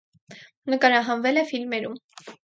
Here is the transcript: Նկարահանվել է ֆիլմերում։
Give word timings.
Նկարահանվել 0.73 1.39
է 1.41 1.43
ֆիլմերում։ 1.51 2.01